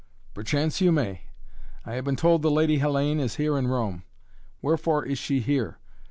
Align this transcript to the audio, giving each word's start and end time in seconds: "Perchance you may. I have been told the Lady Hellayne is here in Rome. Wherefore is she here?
"Perchance 0.33 0.81
you 0.81 0.91
may. 0.91 1.25
I 1.85 1.93
have 1.93 2.05
been 2.05 2.15
told 2.15 2.41
the 2.41 2.49
Lady 2.49 2.79
Hellayne 2.79 3.19
is 3.19 3.35
here 3.35 3.55
in 3.55 3.67
Rome. 3.67 4.01
Wherefore 4.59 5.05
is 5.05 5.19
she 5.19 5.41
here? 5.41 5.77